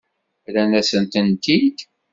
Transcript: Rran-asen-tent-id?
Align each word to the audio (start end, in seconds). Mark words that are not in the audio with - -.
Rran-asen-tent-id? 0.47 1.77